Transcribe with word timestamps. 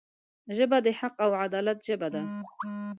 ژبه 0.55 0.77
د 0.85 0.87
حق 0.99 1.15
او 1.25 1.31
عدالت 1.45 1.77
ژبه 1.87 2.07
ده 2.13 2.21